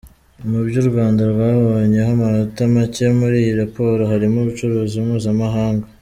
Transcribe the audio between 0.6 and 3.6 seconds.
byo u Rwanda rwabonyeho amanota make muri iyi